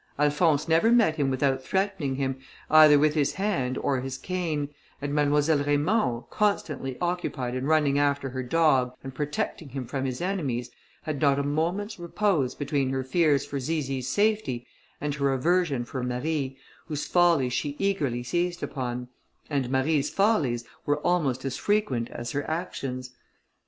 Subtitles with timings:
[0.17, 2.39] Alphonse never met him without threatening him,
[2.71, 8.29] either with his hand or his cane, and Mademoiselle Raymond, constantly occupied in running after
[8.29, 10.71] her dog, and protecting him from his enemies,
[11.03, 14.65] had not a moment's repose between her fears for Zizi's safety
[14.99, 16.57] and her aversion for Marie,
[16.87, 19.07] whose follies she eagerly seized upon;
[19.51, 23.11] and Marie's follies were almost as frequent as her actions.